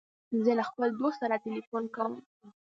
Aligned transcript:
زه 0.43 0.51
له 0.59 0.63
خپل 0.69 0.89
دوست 1.01 1.17
سره 1.21 1.41
تلیفون 1.45 1.83
کوم. 1.95 2.13